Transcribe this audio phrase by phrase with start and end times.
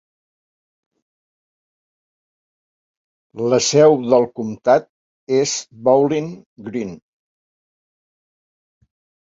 [3.53, 4.89] La seu del comtat
[5.43, 5.55] és
[5.91, 6.35] Bowling
[6.71, 6.99] Green.